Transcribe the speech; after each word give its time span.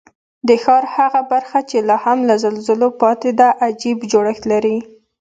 د 0.47 0.49
ښار 0.63 0.83
هغه 0.95 1.21
برخه 1.31 1.59
چې 1.69 1.77
لا 1.87 1.97
هم 2.05 2.19
له 2.29 2.35
زلزلو 2.43 2.89
پاتې 3.01 3.29
ده، 3.39 3.47
عجیب 3.65 3.97
جوړښت 4.11 4.43
لري. 4.51 4.77